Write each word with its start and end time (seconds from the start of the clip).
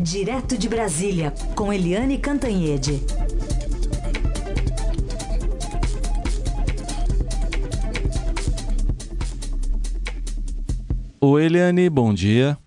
Direto 0.00 0.58
de 0.58 0.68
Brasília, 0.68 1.32
com 1.54 1.72
Eliane 1.72 2.18
Cantanhede. 2.18 3.00
Oi, 11.20 11.44
Eliane, 11.44 11.88
bom 11.88 12.12
dia. 12.12 12.58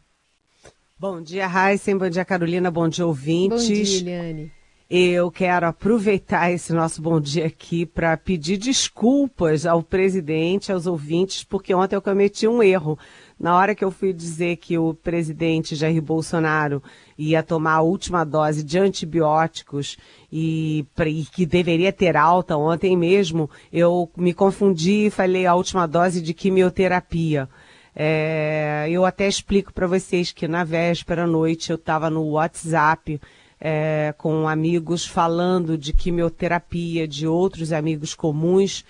Bom 0.98 1.22
dia, 1.22 1.46
Raíssen, 1.46 1.98
bom 1.98 2.10
dia, 2.10 2.26
Carolina, 2.26 2.72
bom 2.72 2.90
dia, 2.90 3.06
ouvintes. 3.06 3.68
Bom 3.68 4.06
dia, 4.06 4.16
Eliane. 4.16 4.52
Eu 4.90 5.30
quero 5.30 5.68
aproveitar 5.68 6.50
esse 6.50 6.72
nosso 6.72 7.02
bom 7.02 7.20
dia 7.20 7.46
aqui 7.46 7.86
para 7.86 8.16
pedir 8.16 8.56
desculpas 8.56 9.66
ao 9.66 9.84
presidente, 9.84 10.72
aos 10.72 10.88
ouvintes, 10.88 11.44
porque 11.44 11.74
ontem 11.74 11.98
eu 11.98 12.02
cometi 12.02 12.48
um 12.48 12.64
erro. 12.64 12.98
Na 13.40 13.56
hora 13.56 13.76
que 13.76 13.86
eu 13.86 13.92
fui 13.92 14.12
dizer 14.12 14.56
que 14.58 14.78
o 14.78 14.96
presidente 14.96 15.76
Jair 15.76 16.02
Bolsonaro 16.02 16.82
ia 17.18 17.44
tomar 17.44 17.76
a 17.76 17.82
última 17.82 18.24
dose 18.24 18.64
de 18.64 18.80
antibióticos 18.80 19.96
e, 20.32 20.86
e, 21.06 21.26
que 21.26 21.46
deveria 21.46 21.94
ter 21.94 22.18
alta 22.18 22.58
ontem 22.58 22.98
mesmo, 22.98 23.50
eu 23.72 24.10
me 24.18 24.34
confundi 24.34 25.06
e 25.06 25.12
falei 25.12 25.46
a 25.46 25.54
última 25.54 25.88
dose 25.88 26.20
de 26.20 26.34
quimioterapia. 26.34 27.48
É, 27.96 28.88
eu 28.90 29.06
até 29.06 29.28
explico 29.28 29.72
para 29.72 29.88
vocês 29.88 30.32
que 30.32 30.48
na 30.48 30.64
véspera 30.64 31.24
à 31.24 31.28
noite 31.28 31.72
eu 31.72 31.76
estava 31.76 32.10
no 32.10 32.24
WhatsApp 32.32 33.20
é, 33.60 34.14
com 34.18 34.48
amigos 34.48 35.06
falando 35.06 35.78
de 35.78 35.94
quimioterapia, 35.94 37.08
de 37.08 37.28
outros 37.28 37.72
amigos 37.72 38.14
comuns 38.16 38.84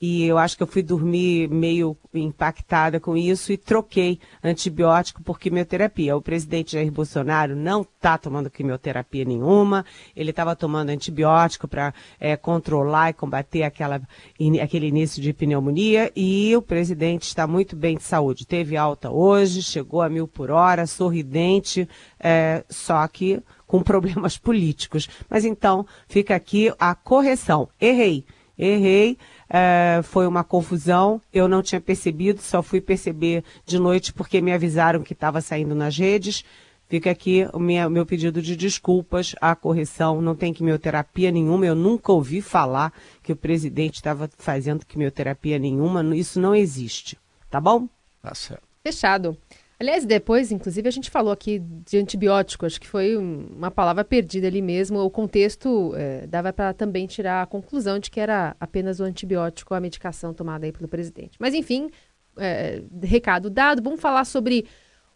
e 0.00 0.24
eu 0.24 0.38
acho 0.38 0.56
que 0.56 0.62
eu 0.62 0.66
fui 0.66 0.82
dormir 0.82 1.48
meio 1.50 1.96
impactada 2.14 2.98
com 2.98 3.16
isso 3.16 3.52
e 3.52 3.56
troquei 3.58 4.18
antibiótico 4.42 5.22
por 5.22 5.38
quimioterapia. 5.38 6.16
O 6.16 6.22
presidente 6.22 6.72
Jair 6.72 6.90
Bolsonaro 6.90 7.54
não 7.54 7.82
está 7.82 8.16
tomando 8.16 8.48
quimioterapia 8.48 9.26
nenhuma, 9.26 9.84
ele 10.16 10.30
estava 10.30 10.56
tomando 10.56 10.88
antibiótico 10.88 11.68
para 11.68 11.92
é, 12.18 12.34
controlar 12.36 13.10
e 13.10 13.12
combater 13.12 13.62
aquela, 13.62 14.00
in, 14.38 14.58
aquele 14.58 14.86
início 14.86 15.20
de 15.20 15.34
pneumonia 15.34 16.10
e 16.16 16.56
o 16.56 16.62
presidente 16.62 17.24
está 17.24 17.46
muito 17.46 17.76
bem 17.76 17.98
de 17.98 18.02
saúde. 18.02 18.46
Teve 18.46 18.78
alta 18.78 19.10
hoje, 19.10 19.62
chegou 19.62 20.00
a 20.00 20.08
mil 20.08 20.26
por 20.26 20.50
hora, 20.50 20.86
sorridente, 20.86 21.86
é, 22.18 22.64
só 22.70 23.06
que 23.06 23.42
com 23.66 23.82
problemas 23.84 24.38
políticos. 24.38 25.08
Mas 25.28 25.44
então 25.44 25.86
fica 26.08 26.34
aqui 26.34 26.72
a 26.78 26.94
correção. 26.94 27.68
Errei, 27.78 28.24
errei. 28.58 29.18
É, 29.52 30.00
foi 30.04 30.28
uma 30.28 30.44
confusão, 30.44 31.20
eu 31.32 31.48
não 31.48 31.60
tinha 31.60 31.80
percebido, 31.80 32.40
só 32.40 32.62
fui 32.62 32.80
perceber 32.80 33.42
de 33.66 33.80
noite 33.80 34.12
porque 34.12 34.40
me 34.40 34.52
avisaram 34.52 35.02
que 35.02 35.12
estava 35.12 35.40
saindo 35.40 35.74
nas 35.74 35.98
redes. 35.98 36.44
Fica 36.88 37.10
aqui 37.10 37.48
o 37.52 37.58
meu, 37.58 37.90
meu 37.90 38.06
pedido 38.06 38.40
de 38.40 38.56
desculpas, 38.56 39.34
a 39.40 39.54
correção, 39.54 40.20
não 40.20 40.34
tem 40.34 40.52
quimioterapia 40.52 41.30
nenhuma, 41.30 41.64
eu 41.64 41.74
nunca 41.74 42.10
ouvi 42.10 42.40
falar 42.40 42.92
que 43.22 43.32
o 43.32 43.36
presidente 43.36 43.94
estava 43.94 44.28
fazendo 44.38 44.84
quimioterapia 44.84 45.56
nenhuma, 45.56 46.04
isso 46.16 46.40
não 46.40 46.52
existe, 46.52 47.16
tá 47.48 47.60
bom? 47.60 47.88
Tá 48.20 48.34
certo. 48.34 48.64
Fechado. 48.82 49.36
Aliás, 49.80 50.04
depois, 50.04 50.52
inclusive, 50.52 50.86
a 50.86 50.90
gente 50.90 51.08
falou 51.08 51.32
aqui 51.32 51.58
de 51.58 51.96
antibiótico, 51.96 52.66
acho 52.66 52.78
que 52.78 52.86
foi 52.86 53.16
uma 53.16 53.70
palavra 53.70 54.04
perdida 54.04 54.46
ali 54.46 54.60
mesmo. 54.60 54.98
O 54.98 55.08
contexto 55.08 55.94
é, 55.96 56.26
dava 56.26 56.52
para 56.52 56.74
também 56.74 57.06
tirar 57.06 57.40
a 57.40 57.46
conclusão 57.46 57.98
de 57.98 58.10
que 58.10 58.20
era 58.20 58.54
apenas 58.60 59.00
o 59.00 59.04
antibiótico, 59.04 59.72
a 59.72 59.80
medicação 59.80 60.34
tomada 60.34 60.66
aí 60.66 60.72
pelo 60.72 60.86
presidente. 60.86 61.38
Mas, 61.40 61.54
enfim, 61.54 61.90
é, 62.36 62.82
recado 63.02 63.48
dado. 63.48 63.82
Vamos 63.82 64.02
falar 64.02 64.26
sobre 64.26 64.66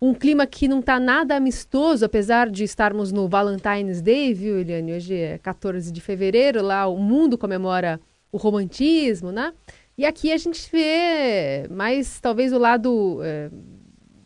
um 0.01 0.15
clima 0.15 0.47
que 0.47 0.67
não 0.67 0.81
está 0.81 0.99
nada 0.99 1.37
amistoso, 1.37 2.03
apesar 2.03 2.49
de 2.49 2.65
estarmos 2.65 3.13
no 3.13 3.29
Valentine's 3.29 4.01
Day, 4.01 4.33
viu, 4.33 4.59
Eliane? 4.59 4.95
Hoje 4.95 5.15
é 5.15 5.37
14 5.37 5.93
de 5.93 6.01
fevereiro, 6.01 6.63
lá 6.63 6.87
o 6.87 6.97
mundo 6.97 7.37
comemora 7.37 8.01
o 8.33 8.39
romantismo, 8.39 9.31
né? 9.31 9.53
E 9.97 10.07
aqui 10.07 10.33
a 10.33 10.39
gente 10.39 10.71
vê 10.73 11.69
mais, 11.69 12.19
talvez, 12.19 12.51
o 12.51 12.59
lado... 12.59 13.21
É, 13.23 13.51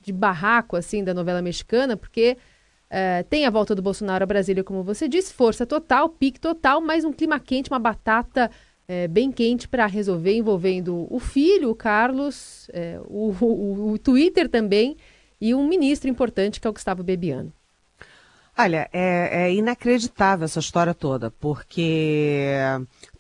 de 0.09 0.13
barraco, 0.13 0.77
assim, 0.77 1.05
da 1.05 1.15
novela 1.15 1.43
mexicana, 1.43 1.97
porque 1.97 2.37
é, 2.91 3.23
tem 3.25 3.45
a 3.45 3.51
volta 3.51 3.75
do 3.75 3.83
Bolsonaro 3.83 4.25
a 4.25 4.27
Brasília, 4.27 4.65
como 4.65 4.83
você 4.83 5.09
disse, 5.09 5.33
força 5.33 5.67
total, 5.67 6.09
pique 6.09 6.41
total, 6.41 6.81
mas 6.81 7.05
um 7.05 7.13
clima 7.13 7.39
quente, 7.39 7.71
uma 7.71 7.79
batata 7.79 8.51
é, 8.89 9.07
bem 9.07 9.31
quente 9.31 9.69
para 9.69 9.87
resolver, 9.87 10.35
envolvendo 10.35 11.07
o 11.11 11.19
filho, 11.19 11.71
o 11.71 11.75
Carlos, 11.75 12.69
é, 12.73 12.99
o, 13.07 13.35
o, 13.41 13.93
o 13.93 13.99
Twitter 13.99 14.49
também, 14.49 14.97
e 15.41 15.55
um 15.55 15.69
ministro 15.69 16.09
importante, 16.09 16.61
que 16.61 16.67
é 16.67 16.71
o 16.71 16.73
Gustavo 16.73 17.03
Bebiano. 17.03 17.53
Olha, 18.61 18.91
é, 18.93 19.45
é, 19.45 19.55
inacreditável 19.55 20.45
essa 20.45 20.59
história 20.59 20.93
toda, 20.93 21.31
porque 21.31 22.51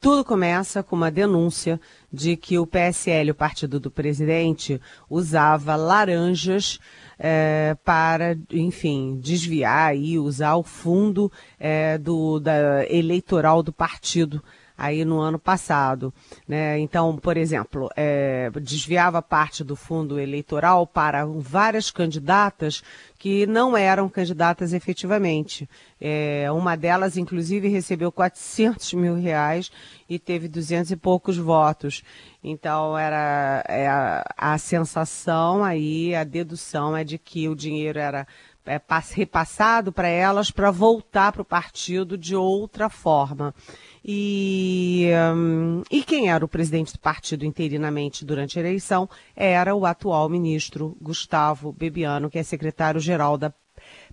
tudo 0.00 0.24
começa 0.24 0.82
com 0.82 0.96
uma 0.96 1.12
denúncia 1.12 1.80
de 2.12 2.36
que 2.36 2.58
o 2.58 2.66
PSL, 2.66 3.30
o 3.30 3.34
partido 3.36 3.78
do 3.78 3.88
presidente, 3.88 4.80
usava 5.08 5.76
laranjas 5.76 6.80
é, 7.16 7.76
para, 7.84 8.36
enfim, 8.50 9.20
desviar 9.22 9.96
e 9.96 10.18
usar 10.18 10.56
o 10.56 10.64
fundo 10.64 11.30
é, 11.56 11.96
do, 11.98 12.40
da, 12.40 12.84
eleitoral 12.88 13.62
do 13.62 13.72
partido 13.72 14.42
aí 14.78 15.04
no 15.04 15.18
ano 15.18 15.40
passado. 15.40 16.14
Né? 16.46 16.78
Então, 16.78 17.16
por 17.16 17.36
exemplo, 17.36 17.90
é, 17.96 18.48
desviava 18.62 19.20
parte 19.20 19.64
do 19.64 19.74
fundo 19.74 20.20
eleitoral 20.20 20.86
para 20.86 21.26
várias 21.26 21.90
candidatas 21.90 22.84
que 23.18 23.44
não 23.44 23.76
eram 23.76 24.08
candidatas 24.08 24.72
efetivamente. 24.72 25.68
É, 26.00 26.46
uma 26.52 26.76
delas, 26.76 27.16
inclusive, 27.16 27.66
recebeu 27.66 28.12
400 28.12 28.94
mil 28.94 29.16
reais 29.16 29.72
e 30.08 30.16
teve 30.16 30.46
200 30.46 30.92
e 30.92 30.96
poucos 30.96 31.36
votos. 31.36 32.04
Então, 32.42 32.96
era 32.96 33.64
é, 33.68 33.88
a, 34.36 34.56
sensação 34.58 35.64
aí, 35.64 36.14
a 36.14 36.22
dedução 36.22 36.96
é 36.96 37.02
de 37.02 37.18
que 37.18 37.48
o 37.48 37.56
dinheiro 37.56 37.98
era 37.98 38.24
é, 38.64 38.80
repassado 39.12 39.90
para 39.90 40.06
elas 40.06 40.52
para 40.52 40.70
voltar 40.70 41.32
para 41.32 41.42
o 41.42 41.44
partido 41.44 42.16
de 42.16 42.36
outra 42.36 42.88
forma. 42.88 43.52
E, 44.04 45.08
um, 45.34 45.82
e 45.90 46.02
quem 46.02 46.30
era 46.30 46.44
o 46.44 46.48
presidente 46.48 46.92
do 46.92 46.98
partido 46.98 47.44
interinamente 47.44 48.24
durante 48.24 48.58
a 48.58 48.62
eleição 48.62 49.08
era 49.34 49.74
o 49.74 49.84
atual 49.84 50.28
ministro 50.28 50.96
Gustavo 51.00 51.72
Bebiano, 51.72 52.30
que 52.30 52.38
é 52.38 52.42
secretário-geral 52.42 53.36
da 53.36 53.52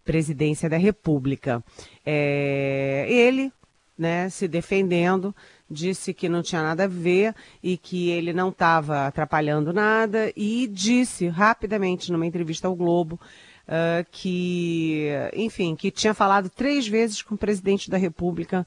presidência 0.03 0.69
da 0.69 0.77
República. 0.77 1.63
É, 2.05 3.05
ele, 3.09 3.51
né, 3.97 4.29
se 4.29 4.47
defendendo, 4.47 5.35
disse 5.69 6.13
que 6.13 6.29
não 6.29 6.43
tinha 6.43 6.61
nada 6.61 6.83
a 6.83 6.87
ver 6.87 7.33
e 7.61 7.75
que 7.77 8.09
ele 8.09 8.31
não 8.31 8.49
estava 8.49 9.07
atrapalhando 9.07 9.73
nada 9.73 10.31
e 10.35 10.67
disse 10.67 11.27
rapidamente 11.27 12.11
numa 12.11 12.25
entrevista 12.25 12.67
ao 12.67 12.75
Globo 12.75 13.19
uh, 13.67 14.05
que, 14.11 15.07
enfim, 15.33 15.75
que 15.75 15.89
tinha 15.89 16.13
falado 16.13 16.49
três 16.49 16.87
vezes 16.87 17.21
com 17.21 17.35
o 17.35 17.37
presidente 17.37 17.89
da 17.89 17.97
República 17.97 18.65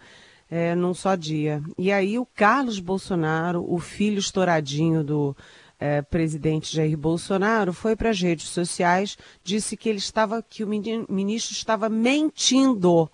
é, 0.50 0.74
num 0.74 0.94
só 0.94 1.14
dia. 1.14 1.62
E 1.76 1.92
aí 1.92 2.18
o 2.18 2.26
Carlos 2.26 2.78
Bolsonaro, 2.78 3.64
o 3.68 3.78
filho 3.78 4.18
estouradinho 4.18 5.04
do 5.04 5.36
é, 5.78 6.02
presidente 6.02 6.74
Jair 6.74 6.96
Bolsonaro, 6.96 7.72
foi 7.72 7.94
para 7.94 8.10
as 8.10 8.20
redes 8.20 8.48
sociais, 8.48 9.16
disse 9.44 9.76
que 9.76 9.88
ele 9.88 9.98
estava, 9.98 10.42
que 10.42 10.64
o 10.64 10.68
ministro 10.68 11.54
estava 11.54 11.88
mentindo 11.88 13.10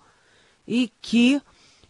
e 0.67 0.91
que 1.01 1.41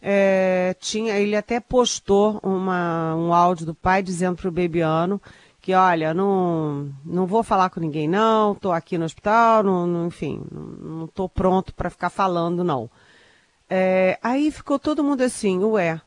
é, 0.02 0.76
tinha, 0.78 1.18
ele 1.18 1.36
até 1.36 1.58
postou 1.60 2.38
uma, 2.42 3.14
um 3.14 3.32
áudio 3.32 3.66
do 3.66 3.74
pai 3.74 4.02
dizendo 4.02 4.36
para 4.36 4.48
o 4.48 4.52
Bebiano 4.52 5.20
que, 5.60 5.74
olha, 5.74 6.14
não, 6.14 6.92
não 7.04 7.26
vou 7.26 7.42
falar 7.42 7.70
com 7.70 7.80
ninguém 7.80 8.06
não, 8.06 8.52
estou 8.52 8.70
aqui 8.70 8.96
no 8.96 9.04
hospital, 9.04 9.64
não, 9.64 9.84
não 9.84 10.06
enfim, 10.06 10.40
não 10.52 11.06
estou 11.06 11.28
pronto 11.28 11.74
para 11.74 11.90
ficar 11.90 12.10
falando 12.10 12.62
não. 12.62 12.88
É, 13.68 14.18
aí 14.22 14.50
ficou 14.50 14.78
todo 14.78 15.02
mundo 15.02 15.22
assim, 15.22 15.58
ué, 15.58 16.00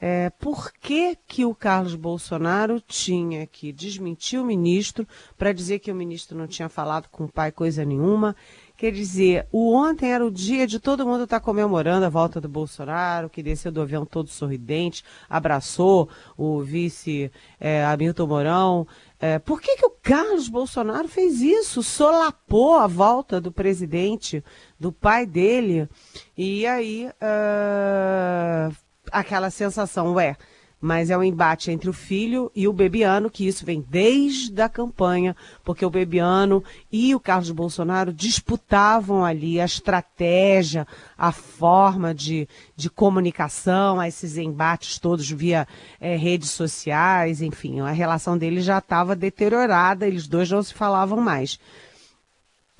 é, 0.00 0.30
por 0.30 0.72
que, 0.72 1.16
que 1.28 1.44
o 1.44 1.54
Carlos 1.54 1.94
Bolsonaro 1.94 2.80
tinha 2.80 3.46
que 3.46 3.72
desmentir 3.72 4.40
o 4.40 4.44
ministro 4.44 5.06
para 5.38 5.52
dizer 5.52 5.78
que 5.78 5.92
o 5.92 5.94
ministro 5.94 6.36
não 6.36 6.48
tinha 6.48 6.68
falado 6.68 7.08
com 7.08 7.24
o 7.24 7.32
pai 7.32 7.52
coisa 7.52 7.84
nenhuma? 7.84 8.34
Quer 8.82 8.90
dizer, 8.90 9.46
o 9.52 9.76
ontem 9.76 10.12
era 10.12 10.26
o 10.26 10.28
dia 10.28 10.66
de 10.66 10.80
todo 10.80 11.06
mundo 11.06 11.22
estar 11.22 11.38
tá 11.38 11.44
comemorando 11.44 12.04
a 12.04 12.08
volta 12.08 12.40
do 12.40 12.48
Bolsonaro, 12.48 13.30
que 13.30 13.40
desceu 13.40 13.70
do 13.70 13.80
avião 13.80 14.04
todo 14.04 14.28
sorridente, 14.28 15.04
abraçou 15.30 16.08
o 16.36 16.60
vice 16.62 17.30
é, 17.60 17.84
Hamilton 17.84 18.26
Mourão. 18.26 18.86
É, 19.20 19.38
por 19.38 19.60
que, 19.60 19.76
que 19.76 19.86
o 19.86 19.94
Carlos 20.02 20.48
Bolsonaro 20.48 21.06
fez 21.06 21.40
isso? 21.40 21.80
Solapou 21.80 22.74
a 22.74 22.88
volta 22.88 23.40
do 23.40 23.52
presidente, 23.52 24.42
do 24.80 24.90
pai 24.90 25.26
dele. 25.26 25.88
E 26.36 26.66
aí, 26.66 27.06
uh, 27.06 28.74
aquela 29.12 29.50
sensação, 29.50 30.12
ué, 30.14 30.36
mas 30.82 31.10
é 31.10 31.16
um 31.16 31.22
embate 31.22 31.70
entre 31.70 31.88
o 31.88 31.92
filho 31.92 32.50
e 32.56 32.66
o 32.66 32.72
Bebiano, 32.72 33.30
que 33.30 33.46
isso 33.46 33.64
vem 33.64 33.86
desde 33.88 34.60
a 34.60 34.68
campanha, 34.68 35.36
porque 35.62 35.86
o 35.86 35.90
Bebiano 35.90 36.64
e 36.90 37.14
o 37.14 37.20
Carlos 37.20 37.52
Bolsonaro 37.52 38.12
disputavam 38.12 39.24
ali 39.24 39.60
a 39.60 39.64
estratégia, 39.64 40.84
a 41.16 41.30
forma 41.30 42.12
de, 42.12 42.48
de 42.74 42.90
comunicação, 42.90 44.02
esses 44.02 44.36
embates 44.36 44.98
todos 44.98 45.30
via 45.30 45.68
é, 46.00 46.16
redes 46.16 46.50
sociais, 46.50 47.40
enfim, 47.40 47.78
a 47.78 47.92
relação 47.92 48.36
deles 48.36 48.64
já 48.64 48.78
estava 48.78 49.14
deteriorada, 49.14 50.04
eles 50.04 50.26
dois 50.26 50.50
não 50.50 50.64
se 50.64 50.74
falavam 50.74 51.20
mais. 51.20 51.60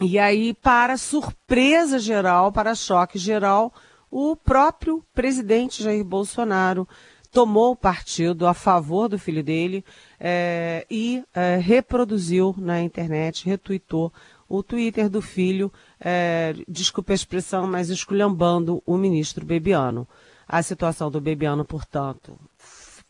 E 0.00 0.18
aí, 0.18 0.54
para 0.54 0.96
surpresa 0.96 2.00
geral, 2.00 2.50
para 2.50 2.74
choque 2.74 3.16
geral, 3.16 3.72
o 4.10 4.34
próprio 4.34 5.04
presidente 5.14 5.84
Jair 5.84 6.04
Bolsonaro 6.04 6.88
tomou 7.32 7.74
partido 7.74 8.46
a 8.46 8.52
favor 8.52 9.08
do 9.08 9.18
filho 9.18 9.42
dele 9.42 9.82
é, 10.20 10.86
e 10.90 11.24
é, 11.34 11.56
reproduziu 11.56 12.54
na 12.58 12.80
internet, 12.82 13.46
retuitou 13.46 14.12
o 14.46 14.62
Twitter 14.62 15.08
do 15.08 15.22
filho, 15.22 15.72
é, 15.98 16.54
desculpe 16.68 17.10
a 17.10 17.14
expressão, 17.14 17.66
mas 17.66 17.88
esculhambando 17.88 18.82
o 18.84 18.98
ministro 18.98 19.46
Bebiano. 19.46 20.06
A 20.46 20.62
situação 20.62 21.10
do 21.10 21.22
Bebiano, 21.22 21.64
portanto, 21.64 22.38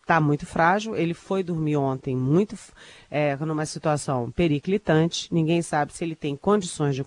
está 0.03 0.21
muito 0.21 0.45
frágil. 0.45 0.95
Ele 0.95 1.15
foi 1.15 1.43
dormir 1.43 1.77
ontem 1.77 2.15
muito 2.15 2.57
é, 3.11 3.35
numa 3.37 3.65
situação 3.65 4.31
periclitante. 4.31 5.33
Ninguém 5.33 5.63
sabe 5.63 5.93
se 5.93 6.05
ele 6.05 6.15
tem 6.15 6.37
condições 6.37 6.95
de, 6.95 7.05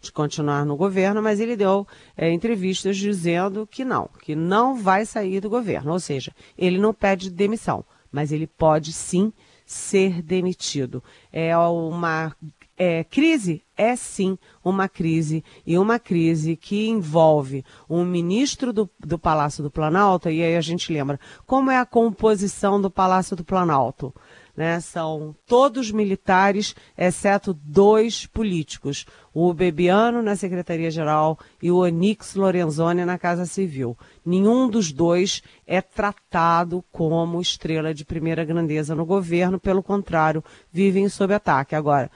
de 0.00 0.12
continuar 0.12 0.66
no 0.66 0.76
governo, 0.76 1.22
mas 1.22 1.40
ele 1.40 1.56
deu 1.56 1.86
é, 2.16 2.30
entrevistas 2.30 2.96
dizendo 2.96 3.66
que 3.66 3.84
não, 3.84 4.10
que 4.20 4.34
não 4.34 4.76
vai 4.76 5.06
sair 5.06 5.40
do 5.40 5.48
governo. 5.48 5.92
Ou 5.92 6.00
seja, 6.00 6.32
ele 6.58 6.78
não 6.78 6.92
pede 6.92 7.30
demissão, 7.30 7.84
mas 8.10 8.32
ele 8.32 8.46
pode 8.46 8.92
sim 8.92 9.32
ser 9.64 10.20
demitido. 10.20 11.02
É 11.32 11.56
uma 11.56 12.34
é, 12.76 13.04
crise 13.04 13.62
é 13.76 13.96
sim 13.96 14.38
uma 14.64 14.88
crise 14.88 15.42
e 15.66 15.78
uma 15.78 15.98
crise 15.98 16.56
que 16.56 16.88
envolve 16.88 17.64
um 17.88 18.04
ministro 18.04 18.72
do, 18.72 18.88
do 19.00 19.18
Palácio 19.18 19.62
do 19.62 19.70
Planalto, 19.70 20.28
e 20.28 20.42
aí 20.42 20.56
a 20.56 20.60
gente 20.60 20.92
lembra 20.92 21.18
como 21.46 21.70
é 21.70 21.78
a 21.78 21.86
composição 21.86 22.80
do 22.80 22.90
Palácio 22.90 23.36
do 23.36 23.44
Planalto. 23.44 24.14
Né? 24.54 24.78
São 24.80 25.34
todos 25.46 25.90
militares, 25.90 26.76
exceto 26.96 27.54
dois 27.54 28.26
políticos, 28.26 29.06
o 29.32 29.54
Bebiano 29.54 30.20
na 30.20 30.36
Secretaria-Geral 30.36 31.38
e 31.62 31.70
o 31.70 31.78
Onix 31.78 32.34
Lorenzoni 32.34 33.02
na 33.06 33.18
Casa 33.18 33.46
Civil. 33.46 33.96
Nenhum 34.24 34.68
dos 34.68 34.92
dois 34.92 35.42
é 35.66 35.80
tratado 35.80 36.84
como 36.92 37.40
estrela 37.40 37.94
de 37.94 38.04
primeira 38.04 38.44
grandeza 38.44 38.94
no 38.94 39.06
governo, 39.06 39.58
pelo 39.58 39.82
contrário, 39.82 40.44
vivem 40.70 41.08
sob 41.08 41.32
ataque. 41.32 41.74
Agora, 41.74 42.10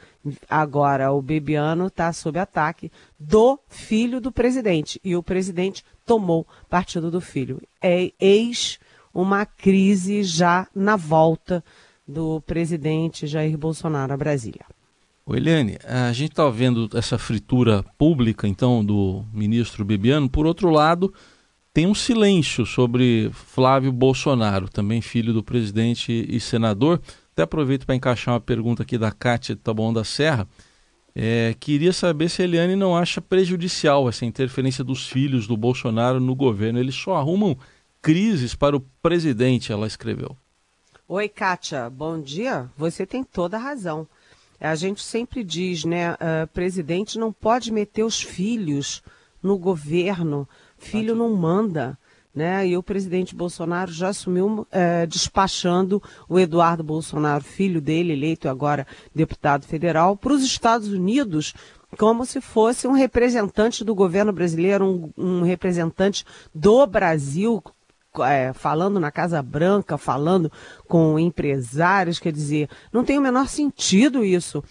agora 0.48 1.12
o 1.12 1.22
Bebiano 1.22 1.86
está 1.86 2.12
sob 2.12 2.38
ataque 2.38 2.90
do 3.18 3.58
filho 3.68 4.20
do 4.20 4.32
presidente 4.32 5.00
e 5.04 5.16
o 5.16 5.22
presidente 5.22 5.84
tomou 6.04 6.46
partido 6.68 7.10
do 7.10 7.20
filho. 7.20 7.60
É 7.82 8.12
eis 8.20 8.78
uma 9.12 9.46
crise 9.46 10.22
já 10.22 10.66
na 10.74 10.96
volta 10.96 11.64
do 12.06 12.40
presidente 12.42 13.26
Jair 13.26 13.56
Bolsonaro 13.56 14.12
a 14.12 14.16
Brasília. 14.16 14.64
O 15.24 15.34
Eliane, 15.34 15.76
a 15.84 16.12
gente 16.12 16.30
está 16.30 16.48
vendo 16.48 16.88
essa 16.94 17.18
fritura 17.18 17.82
pública, 17.98 18.46
então, 18.46 18.84
do 18.84 19.24
ministro 19.32 19.84
Bebiano. 19.84 20.30
Por 20.30 20.46
outro 20.46 20.70
lado, 20.70 21.12
tem 21.74 21.84
um 21.84 21.94
silêncio 21.94 22.64
sobre 22.64 23.28
Flávio 23.32 23.90
Bolsonaro, 23.90 24.68
também 24.68 25.00
filho 25.00 25.32
do 25.32 25.42
presidente 25.42 26.24
e 26.28 26.38
senador. 26.38 27.00
Até 27.36 27.42
aproveito 27.42 27.84
para 27.84 27.94
encaixar 27.94 28.32
uma 28.32 28.40
pergunta 28.40 28.82
aqui 28.82 28.96
da 28.96 29.12
Cátia 29.12 29.54
Taboão 29.54 29.92
da 29.92 30.04
Serra. 30.04 30.48
É, 31.14 31.54
queria 31.60 31.92
saber 31.92 32.30
se 32.30 32.40
a 32.40 32.46
Eliane 32.46 32.74
não 32.74 32.96
acha 32.96 33.20
prejudicial 33.20 34.08
essa 34.08 34.24
interferência 34.24 34.82
dos 34.82 35.06
filhos 35.06 35.46
do 35.46 35.54
Bolsonaro 35.54 36.18
no 36.18 36.34
governo. 36.34 36.78
Eles 36.78 36.94
só 36.94 37.14
arrumam 37.14 37.54
crises 38.00 38.54
para 38.54 38.74
o 38.74 38.80
presidente, 39.02 39.70
ela 39.70 39.86
escreveu. 39.86 40.34
Oi, 41.06 41.28
Kátia, 41.28 41.90
bom 41.90 42.18
dia. 42.18 42.70
Você 42.74 43.04
tem 43.04 43.22
toda 43.22 43.58
a 43.58 43.60
razão. 43.60 44.08
A 44.58 44.74
gente 44.74 45.02
sempre 45.02 45.44
diz, 45.44 45.84
né, 45.84 46.14
uh, 46.14 46.46
presidente 46.54 47.18
não 47.18 47.34
pode 47.34 47.70
meter 47.70 48.02
os 48.02 48.22
filhos 48.22 49.02
no 49.42 49.58
governo, 49.58 50.48
filho 50.78 51.14
não 51.14 51.36
manda. 51.36 51.98
Né? 52.36 52.68
E 52.68 52.76
o 52.76 52.82
presidente 52.82 53.34
Bolsonaro 53.34 53.90
já 53.90 54.08
assumiu 54.08 54.46
uh, 54.60 55.06
despachando 55.08 56.02
o 56.28 56.38
Eduardo 56.38 56.84
Bolsonaro, 56.84 57.42
filho 57.42 57.80
dele, 57.80 58.12
eleito 58.12 58.46
agora 58.46 58.86
deputado 59.14 59.64
federal, 59.64 60.18
para 60.18 60.34
os 60.34 60.42
Estados 60.42 60.88
Unidos 60.88 61.54
como 61.96 62.26
se 62.26 62.42
fosse 62.42 62.86
um 62.86 62.92
representante 62.92 63.82
do 63.82 63.94
governo 63.94 64.32
brasileiro, 64.32 64.84
um, 64.84 65.12
um 65.16 65.42
representante 65.44 66.26
do 66.54 66.86
Brasil, 66.86 67.62
é, 68.20 68.52
falando 68.52 69.00
na 69.00 69.10
Casa 69.10 69.42
Branca, 69.42 69.96
falando 69.96 70.52
com 70.86 71.18
empresários, 71.18 72.18
quer 72.18 72.32
dizer, 72.32 72.68
não 72.92 73.02
tem 73.02 73.18
o 73.18 73.22
menor 73.22 73.48
sentido 73.48 74.22
isso. 74.22 74.62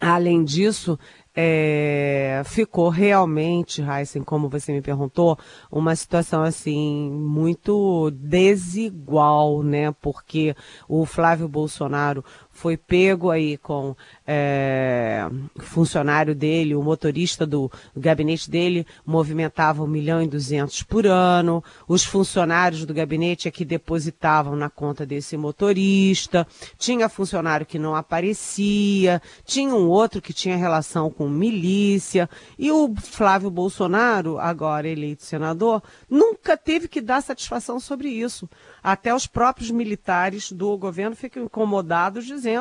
Além 0.00 0.42
disso, 0.42 0.98
é, 1.34 2.42
ficou 2.44 2.88
realmente, 2.90 3.82
Heisen, 3.82 4.22
como 4.22 4.48
você 4.48 4.72
me 4.72 4.82
perguntou, 4.82 5.38
uma 5.70 5.96
situação 5.96 6.42
assim 6.42 7.10
muito 7.10 8.10
desigual, 8.10 9.62
né? 9.62 9.92
Porque 9.92 10.54
o 10.88 11.06
Flávio 11.06 11.48
Bolsonaro 11.48 12.24
foi 12.62 12.76
pego 12.76 13.28
aí 13.28 13.58
com 13.58 13.96
é, 14.24 15.28
funcionário 15.58 16.32
dele, 16.32 16.76
o 16.76 16.82
motorista 16.82 17.44
do, 17.44 17.68
gabinete 17.96 18.48
dele 18.48 18.86
movimentava 19.04 19.82
um 19.82 19.86
milhão 19.88 20.22
e 20.22 20.28
duzentos 20.28 20.80
por 20.80 21.04
ano, 21.04 21.64
os 21.88 22.04
funcionários 22.04 22.86
do 22.86 22.94
gabinete 22.94 23.48
é 23.48 23.50
que 23.50 23.64
depositavam 23.64 24.54
na 24.54 24.70
conta 24.70 25.04
desse 25.04 25.36
motorista, 25.36 26.46
tinha 26.78 27.08
funcionário 27.08 27.66
que 27.66 27.80
não 27.80 27.96
aparecia, 27.96 29.20
tinha 29.44 29.74
um 29.74 29.88
outro 29.88 30.22
que 30.22 30.32
tinha 30.32 30.56
relação 30.56 31.10
com 31.10 31.28
milícia, 31.28 32.30
e 32.56 32.70
o 32.70 32.94
Flávio 32.94 33.50
Bolsonaro, 33.50 34.38
agora 34.38 34.86
eleito 34.86 35.24
senador, 35.24 35.82
nunca 36.08 36.56
teve 36.56 36.86
que 36.86 37.00
dar 37.00 37.22
satisfação 37.22 37.80
sobre 37.80 38.08
isso. 38.08 38.48
Até 38.80 39.12
os 39.12 39.26
próprios 39.26 39.72
militares 39.72 40.52
do 40.52 40.78
governo 40.78 41.16
ficam 41.16 41.42
incomodados 41.42 42.24
dizendo 42.24 42.51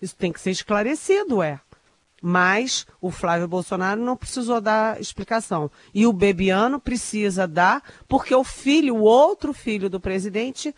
isso 0.00 0.16
tem 0.16 0.32
que 0.32 0.40
ser 0.40 0.50
esclarecido, 0.50 1.42
é. 1.42 1.60
Mas 2.22 2.86
o 3.00 3.10
Flávio 3.10 3.48
Bolsonaro 3.48 4.00
não 4.00 4.16
precisou 4.16 4.60
dar 4.60 5.00
explicação. 5.00 5.70
E 5.94 6.06
o 6.06 6.12
Bebiano 6.12 6.78
precisa 6.78 7.48
dar, 7.48 7.82
porque 8.06 8.34
o 8.34 8.44
filho, 8.44 8.96
o 8.96 9.02
outro 9.02 9.52
filho 9.52 9.88
do 9.88 9.98
presidente, 9.98 10.74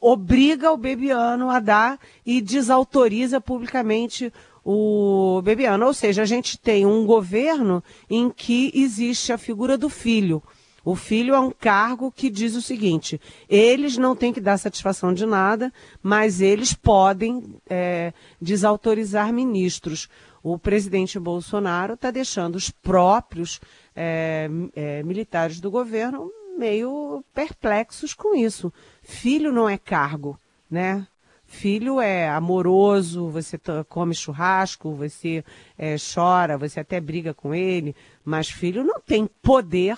obriga 0.00 0.70
o 0.70 0.76
Bebiano 0.76 1.50
a 1.50 1.58
dar 1.58 1.98
e 2.24 2.40
desautoriza 2.40 3.40
publicamente 3.40 4.32
o 4.64 5.40
Bebiano. 5.42 5.86
Ou 5.86 5.94
seja, 5.94 6.22
a 6.22 6.26
gente 6.26 6.56
tem 6.58 6.86
um 6.86 7.04
governo 7.04 7.82
em 8.08 8.30
que 8.30 8.70
existe 8.74 9.32
a 9.32 9.38
figura 9.38 9.76
do 9.76 9.88
filho. 9.88 10.42
O 10.84 10.94
filho 10.94 11.34
é 11.34 11.40
um 11.40 11.50
cargo 11.50 12.10
que 12.10 12.30
diz 12.30 12.54
o 12.54 12.62
seguinte: 12.62 13.20
eles 13.48 13.96
não 13.96 14.14
têm 14.14 14.32
que 14.32 14.40
dar 14.40 14.58
satisfação 14.58 15.12
de 15.12 15.26
nada, 15.26 15.72
mas 16.02 16.40
eles 16.40 16.72
podem 16.72 17.56
é, 17.68 18.12
desautorizar 18.40 19.32
ministros. 19.32 20.08
O 20.42 20.58
presidente 20.58 21.18
Bolsonaro 21.18 21.94
está 21.94 22.10
deixando 22.10 22.54
os 22.54 22.70
próprios 22.70 23.60
é, 23.94 24.48
é, 24.74 25.02
militares 25.02 25.60
do 25.60 25.70
governo 25.70 26.30
meio 26.56 27.24
perplexos 27.34 28.14
com 28.14 28.34
isso. 28.34 28.72
Filho 29.02 29.52
não 29.52 29.68
é 29.68 29.76
cargo, 29.78 30.38
né? 30.70 31.06
Filho 31.50 31.98
é 31.98 32.28
amoroso, 32.28 33.30
você 33.30 33.58
come 33.88 34.14
churrasco, 34.14 34.92
você 34.94 35.42
é, 35.78 35.96
chora, 35.96 36.58
você 36.58 36.80
até 36.80 37.00
briga 37.00 37.32
com 37.32 37.54
ele, 37.54 37.96
mas 38.22 38.50
filho 38.50 38.84
não 38.84 39.00
tem 39.00 39.26
poder 39.40 39.96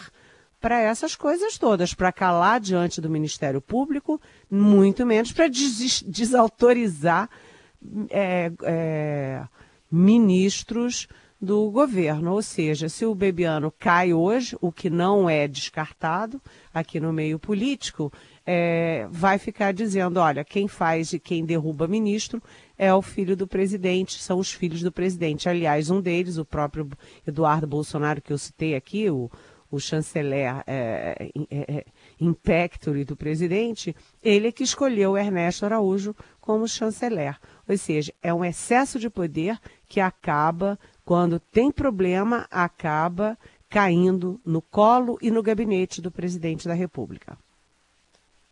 para 0.61 0.81
essas 0.81 1.17
coisas 1.17 1.57
todas, 1.57 1.95
para 1.95 2.12
calar 2.12 2.61
diante 2.61 3.00
do 3.00 3.09
Ministério 3.09 3.61
Público, 3.61 4.21
muito 4.50 5.07
menos 5.07 5.33
para 5.33 5.49
des 5.49 6.02
desautorizar 6.02 7.31
é, 8.11 8.52
é, 8.62 9.43
ministros 9.90 11.09
do 11.40 11.71
governo. 11.71 12.33
Ou 12.33 12.43
seja, 12.43 12.88
se 12.88 13.07
o 13.07 13.14
Bebiano 13.14 13.73
cai 13.79 14.12
hoje, 14.12 14.57
o 14.61 14.71
que 14.71 14.90
não 14.90 15.31
é 15.31 15.49
descartado 15.49 16.40
aqui 16.75 17.00
no 17.00 17.12
meio 17.12 17.38
político, 17.38 18.12
é, 18.45 19.07
vai 19.11 19.38
ficar 19.38 19.73
dizendo: 19.73 20.21
olha, 20.21 20.45
quem 20.45 20.69
faz 20.69 21.14
e 21.14 21.19
quem 21.19 21.45
derruba 21.45 21.88
ministro 21.88 22.43
é 22.76 22.93
o 22.93 23.00
filho 23.00 23.37
do 23.37 23.47
presidente, 23.47 24.21
são 24.23 24.38
os 24.38 24.52
filhos 24.52 24.83
do 24.83 24.93
presidente. 24.93 25.49
Aliás, 25.49 25.90
um 25.90 26.00
deles, 26.00 26.37
o 26.37 26.45
próprio 26.45 26.88
Eduardo 27.26 27.67
Bolsonaro, 27.67 28.21
que 28.21 28.33
eu 28.33 28.38
citei 28.38 28.75
aqui, 28.75 29.09
o 29.09 29.31
o 29.71 29.79
chanceler 29.79 30.62
é, 30.67 31.33
é, 31.50 31.77
é 31.77 31.85
impectore 32.21 33.05
do 33.05 33.17
presidente, 33.17 33.95
ele 34.23 34.49
é 34.49 34.53
que 34.53 34.65
escolheu 34.65 35.17
Ernesto 35.17 35.65
Araújo 35.65 36.15
como 36.41 36.67
chanceler. 36.67 37.39
Ou 37.69 37.77
seja, 37.79 38.12
é 38.23 38.35
um 38.35 38.45
excesso 38.45 38.99
de 38.99 39.09
poder 39.09 39.59
que 39.89 40.00
acaba, 40.00 40.79
quando 41.05 41.39
tem 41.39 41.71
problema, 41.71 42.47
acaba 42.50 43.39
caindo 43.69 44.41
no 44.45 44.61
colo 44.61 45.17
e 45.23 45.31
no 45.31 45.43
gabinete 45.43 46.03
do 46.03 46.11
presidente 46.11 46.67
da 46.67 46.75
República. 46.75 47.39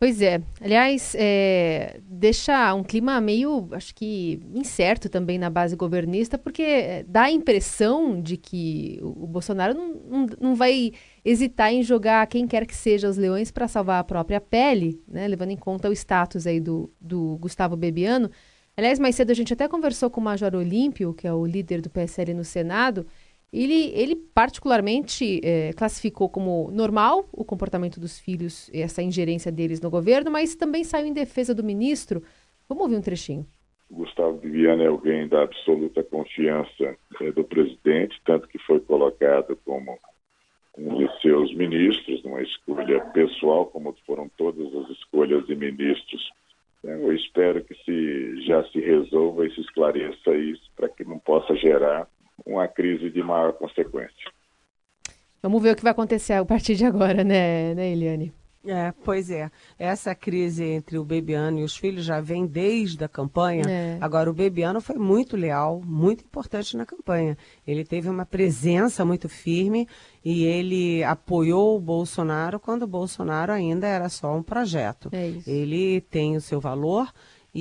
Pois 0.01 0.21
é. 0.21 0.41
Aliás, 0.61 1.13
é, 1.19 1.99
deixa 2.05 2.73
um 2.73 2.85
clima 2.85 3.19
meio, 3.19 3.67
acho 3.73 3.93
que, 3.93 4.39
incerto 4.55 5.09
também 5.09 5.37
na 5.37 5.49
base 5.49 5.75
governista, 5.75 6.37
porque 6.37 6.61
é, 6.61 7.03
dá 7.03 7.23
a 7.23 7.31
impressão 7.31 8.21
de 8.21 8.37
que 8.37 8.97
o, 9.01 9.27
Bolsonaro 9.27 9.73
não, 9.73 9.95
não, 9.95 10.27
não, 10.39 10.55
vai 10.55 10.93
hesitar 11.25 11.73
em 11.73 11.83
jogar 11.83 12.25
quem 12.27 12.47
quer 12.47 12.65
que 12.65 12.73
seja 12.73 13.09
os 13.09 13.17
leões 13.17 13.51
para 13.51 13.67
salvar 13.67 13.99
a 13.99 14.03
própria 14.05 14.39
pele, 14.39 15.03
né? 15.05 15.27
levando 15.27 15.51
em 15.51 15.57
conta 15.57 15.89
o 15.89 15.93
status 15.93 16.47
aí 16.47 16.61
do, 16.61 16.89
do 17.01 17.37
Gustavo 17.37 17.75
Bebiano. 17.75 18.31
Aliás, 18.77 18.99
mais 18.99 19.15
cedo 19.15 19.31
a 19.31 19.35
gente 19.35 19.51
até 19.51 19.67
conversou 19.67 20.09
com 20.09 20.21
o 20.21 20.23
Major 20.23 20.55
Olímpio, 20.55 21.13
que 21.13 21.27
é 21.27 21.33
o 21.33 21.45
líder 21.45 21.81
do 21.81 21.89
PSL 21.89 22.33
no 22.33 22.45
Senado, 22.45 23.05
ele, 23.51 23.91
ele 23.95 24.15
particularmente 24.15 25.41
é, 25.43 25.73
classificou 25.73 26.29
como 26.29 26.69
normal 26.71 27.27
o 27.31 27.43
comportamento 27.43 27.99
dos 27.99 28.19
filhos, 28.19 28.69
essa 28.73 29.01
ingerência 29.01 29.51
deles 29.51 29.81
no 29.81 29.89
governo, 29.89 30.29
mas 30.29 30.55
também 30.55 30.83
saiu 30.83 31.07
em 31.07 31.13
defesa 31.13 31.53
do 31.53 31.63
ministro. 31.63 32.21
Vamos 32.67 32.83
ouvir 32.83 32.95
um 32.97 33.01
trechinho. 33.01 33.45
Gustavo 33.89 34.37
Viviane 34.37 34.83
é 34.83 34.87
alguém 34.87 35.27
da 35.27 35.41
absoluta 35.41 36.03
confiança 36.03 36.95
é, 37.21 37.31
do 37.31 37.43
presidente, 37.43 38.21
tanto 38.23 38.47
que 38.47 38.59
foi 38.59 38.79
colocado 38.81 39.57
como 39.65 39.97
um 40.77 40.97
de 40.97 41.21
seus 41.21 41.53
ministros, 41.55 42.23
numa 42.23 42.41
escolha 42.43 43.01
pessoal, 43.07 43.65
como 43.65 43.95
foram 44.05 44.29
todas 44.37 44.73
as 44.75 44.89
escolhas 44.91 45.45
de 45.47 45.55
ministros. 45.55 46.29
Eu 46.83 47.11
espero 47.13 47.63
que 47.63 47.73
se 47.83 48.41
já 48.45 48.63
se 48.65 48.79
resolva 48.79 49.45
e 49.45 49.53
se 49.53 49.61
esclareça 49.61 50.35
isso 50.35 50.69
para 50.75 50.87
que 50.87 51.03
não 51.03 51.17
possa 51.19 51.55
gerar 51.55 52.07
uma 52.45 52.67
crise 52.67 53.09
de 53.09 53.21
maior 53.21 53.53
consequência. 53.53 54.31
Vamos 55.41 55.61
ver 55.61 55.71
o 55.71 55.75
que 55.75 55.83
vai 55.83 55.91
acontecer 55.91 56.33
a 56.33 56.45
partir 56.45 56.75
de 56.75 56.85
agora, 56.85 57.23
né, 57.23 57.73
né 57.73 57.91
Eliane? 57.91 58.33
É, 58.65 58.93
pois 59.05 59.31
é. 59.31 59.49
Essa 59.77 60.13
crise 60.13 60.65
entre 60.65 60.97
o 60.97 61.05
Bebiano 61.05 61.59
e 61.59 61.63
os 61.63 61.77
filhos 61.77 62.03
já 62.03 62.19
vem 62.19 62.45
desde 62.45 63.01
a 63.03 63.07
campanha. 63.07 63.63
É. 63.67 63.97
Agora, 64.01 64.29
o 64.29 64.33
Bebiano 64.33 64.81
foi 64.81 64.97
muito 64.97 65.37
leal, 65.37 65.81
muito 65.85 66.25
importante 66.25 66.75
na 66.75 66.85
campanha. 66.85 67.37
Ele 67.65 67.85
teve 67.85 68.09
uma 68.09 68.25
presença 68.25 69.05
muito 69.05 69.29
firme 69.29 69.87
e 70.23 70.43
ele 70.43 71.03
apoiou 71.05 71.77
o 71.77 71.79
Bolsonaro 71.79 72.59
quando 72.59 72.83
o 72.83 72.87
Bolsonaro 72.87 73.53
ainda 73.53 73.87
era 73.87 74.09
só 74.09 74.35
um 74.35 74.43
projeto. 74.43 75.09
É 75.13 75.33
ele 75.47 76.01
tem 76.01 76.35
o 76.35 76.41
seu 76.41 76.59
valor 76.59 77.09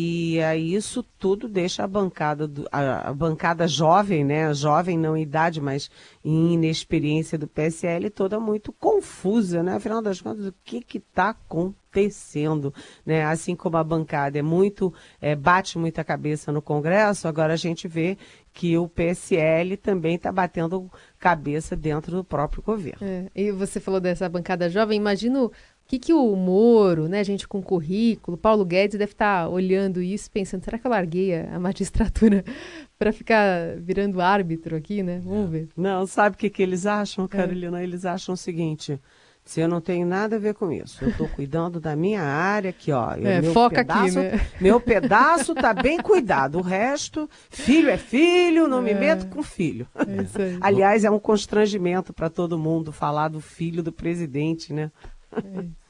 e 0.01 0.41
aí 0.41 0.75
isso 0.77 1.03
tudo 1.03 1.49
deixa 1.49 1.83
a 1.83 1.89
bancada, 1.89 2.47
do, 2.47 2.69
a, 2.71 3.09
a, 3.09 3.13
bancada 3.13 3.67
jovem, 3.67 4.25
né? 4.25 4.55
Jovem 4.55 4.97
não 4.97 5.17
em 5.17 5.23
idade, 5.23 5.61
mas 5.61 5.91
em 6.25 6.53
inexperiência 6.53 7.37
do 7.37 7.49
PSL 7.49 8.09
toda 8.09 8.39
muito 8.39 8.73
confusa, 8.73 9.61
né? 9.61 9.75
Afinal 9.75 10.01
das 10.01 10.21
contas, 10.21 10.47
o 10.47 10.55
que 10.65 10.99
está 10.99 11.31
acontecendo? 11.31 12.73
Né? 13.05 13.25
Assim 13.25 13.57
como 13.57 13.77
a 13.77 13.83
bancada 13.83 14.39
é 14.39 14.43
muito, 14.43 14.95
é, 15.21 15.35
bate 15.35 15.77
muita 15.77 16.05
cabeça 16.05 16.53
no 16.53 16.63
Congresso, 16.63 17.27
agora 17.27 17.55
a 17.55 17.57
gente 17.57 17.89
vê 17.89 18.17
que 18.53 18.79
o 18.79 18.89
PSL 18.89 19.77
também 19.79 20.15
está 20.15 20.31
batendo 20.31 20.89
cabeça 21.19 21.75
dentro 21.75 22.15
do 22.15 22.23
próprio 22.23 22.63
governo. 22.63 23.05
É, 23.05 23.27
e 23.35 23.51
você 23.51 23.81
falou 23.81 23.99
dessa 23.99 24.29
bancada 24.29 24.71
jovem, 24.71 24.97
imagino 24.97 25.51
que, 25.89 25.99
que 25.99 26.13
o 26.13 26.37
Moro, 26.37 27.09
né, 27.09 27.25
gente 27.25 27.49
com 27.49 27.63
currículo, 27.63 28.37
Paulo 28.37 28.63
Guedes 28.63 28.99
deve 28.99 29.13
estar 29.13 29.45
tá 29.45 29.49
olhando 29.49 30.03
isso, 30.03 30.31
pensando, 30.31 30.63
será 30.63 30.79
que 30.79 30.87
eu 30.87 30.91
larguei 30.91 31.35
a 31.35 31.59
magistratura 31.59 32.45
para 32.99 33.11
ficar 33.11 33.75
virando 33.79 34.21
árbitro 34.21 34.77
aqui, 34.77 35.03
né? 35.03 35.23
Vamos 35.25 35.51
ver. 35.51 35.69
Não, 35.75 36.07
sabe 36.07 36.37
o 36.37 36.39
que, 36.39 36.51
que 36.51 36.63
eles 36.63 36.85
acham, 36.85 37.25
é. 37.25 37.29
Carolina? 37.29 37.81
É. 37.81 37.85
Eles 37.85 38.05
acham 38.05 38.35
o 38.35 38.37
seguinte, 38.37 39.01
se 39.43 39.63
eu 39.63 39.67
não 39.67 39.81
tenho 39.81 40.07
nada 40.07 40.37
a 40.37 40.39
ver 40.39 40.53
com 40.53 40.71
isso, 40.71 41.03
eu 41.03 41.09
estou 41.09 41.27
cuidando 41.27 41.81
da 41.81 41.97
minha 41.97 42.23
área 42.23 42.69
aqui, 42.69 42.93
ó. 42.93 43.15
É, 43.15 43.41
meu 43.41 43.55
foca 43.55 43.77
pedaço, 43.77 44.19
aqui, 44.19 44.37
né? 44.37 44.47
Meu 44.61 44.79
pedaço 44.79 45.55
tá 45.55 45.73
bem 45.73 45.97
cuidado, 46.03 46.59
o 46.59 46.63
resto, 46.63 47.31
filho 47.49 47.89
é 47.89 47.97
filho, 47.97 48.69
não 48.69 48.81
é. 48.81 48.83
me 48.83 48.95
meto 48.95 49.27
com 49.29 49.43
filho. 49.43 49.87
É 49.97 50.59
Aliás, 50.61 51.03
é 51.03 51.11
um 51.11 51.19
constrangimento 51.19 52.13
para 52.13 52.29
todo 52.29 52.59
mundo 52.59 52.93
falar 52.93 53.29
do 53.29 53.41
filho 53.41 53.83
do 53.83 53.91
presidente, 53.91 54.75
né? 54.75 54.91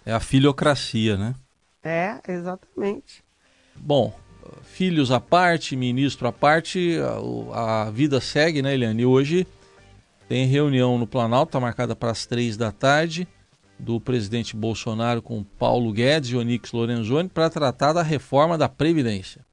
É 0.04 0.12
a 0.12 0.20
filiocracia, 0.20 1.16
né? 1.16 1.34
É, 1.82 2.20
exatamente. 2.28 3.22
Bom, 3.76 4.12
filhos 4.62 5.10
à 5.10 5.20
parte, 5.20 5.76
ministro 5.76 6.26
à 6.26 6.32
parte, 6.32 6.96
a, 7.52 7.86
a 7.86 7.90
vida 7.90 8.20
segue, 8.20 8.62
né, 8.62 8.74
Eliane? 8.74 9.02
E 9.02 9.06
hoje 9.06 9.46
tem 10.28 10.46
reunião 10.46 10.98
no 10.98 11.06
Planalto, 11.06 11.50
está 11.50 11.60
marcada 11.60 11.96
para 11.96 12.10
as 12.10 12.26
três 12.26 12.56
da 12.56 12.70
tarde, 12.70 13.26
do 13.78 14.00
presidente 14.00 14.56
Bolsonaro 14.56 15.22
com 15.22 15.42
Paulo 15.42 15.92
Guedes 15.92 16.30
e 16.30 16.36
Onix 16.36 16.72
Lorenzoni 16.72 17.28
para 17.28 17.48
tratar 17.48 17.92
da 17.92 18.02
reforma 18.02 18.58
da 18.58 18.68
Previdência. 18.68 19.46